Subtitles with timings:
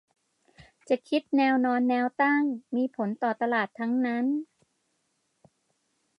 [0.89, 2.43] จะคิดแนวนอนแนวตั้ง
[2.75, 4.25] มีผลต่อตลาดทั้งนั้น